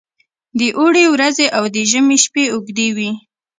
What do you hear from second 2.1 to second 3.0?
شپې اوږې